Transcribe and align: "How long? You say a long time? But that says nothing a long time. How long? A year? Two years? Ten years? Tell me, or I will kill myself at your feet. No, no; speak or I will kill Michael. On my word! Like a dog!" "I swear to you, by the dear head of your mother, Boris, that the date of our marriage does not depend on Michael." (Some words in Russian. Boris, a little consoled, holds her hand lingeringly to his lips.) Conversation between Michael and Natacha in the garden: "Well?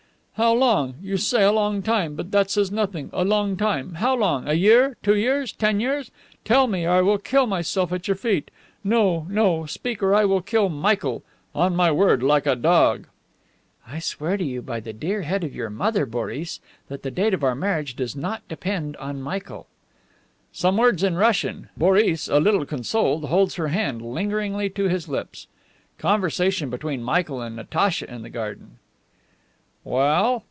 "How 0.35 0.55
long? 0.55 0.95
You 1.03 1.17
say 1.17 1.43
a 1.43 1.51
long 1.51 1.83
time? 1.83 2.15
But 2.15 2.31
that 2.31 2.49
says 2.49 2.71
nothing 2.71 3.11
a 3.13 3.23
long 3.23 3.55
time. 3.57 3.93
How 3.95 4.15
long? 4.15 4.47
A 4.47 4.55
year? 4.55 4.97
Two 5.03 5.13
years? 5.15 5.51
Ten 5.53 5.79
years? 5.79 6.09
Tell 6.45 6.65
me, 6.65 6.83
or 6.83 6.93
I 6.93 7.01
will 7.03 7.19
kill 7.19 7.45
myself 7.45 7.91
at 7.93 8.07
your 8.07 8.15
feet. 8.15 8.49
No, 8.83 9.27
no; 9.29 9.67
speak 9.67 10.01
or 10.01 10.15
I 10.15 10.25
will 10.25 10.41
kill 10.41 10.67
Michael. 10.67 11.21
On 11.53 11.75
my 11.75 11.91
word! 11.91 12.23
Like 12.23 12.47
a 12.47 12.55
dog!" 12.55 13.05
"I 13.87 13.99
swear 13.99 14.35
to 14.35 14.43
you, 14.43 14.63
by 14.63 14.79
the 14.79 14.93
dear 14.93 15.21
head 15.21 15.43
of 15.43 15.53
your 15.53 15.69
mother, 15.69 16.07
Boris, 16.07 16.59
that 16.87 17.03
the 17.03 17.11
date 17.11 17.35
of 17.35 17.43
our 17.43 17.53
marriage 17.53 17.95
does 17.95 18.15
not 18.15 18.41
depend 18.47 18.95
on 18.97 19.21
Michael." 19.21 19.67
(Some 20.51 20.75
words 20.77 21.03
in 21.03 21.17
Russian. 21.17 21.69
Boris, 21.77 22.27
a 22.27 22.39
little 22.39 22.65
consoled, 22.65 23.25
holds 23.25 23.55
her 23.57 23.67
hand 23.67 24.01
lingeringly 24.01 24.71
to 24.71 24.85
his 24.89 25.07
lips.) 25.07 25.45
Conversation 25.99 26.71
between 26.71 27.03
Michael 27.03 27.41
and 27.41 27.55
Natacha 27.55 28.11
in 28.11 28.23
the 28.23 28.31
garden: 28.31 28.79
"Well? 29.83 30.39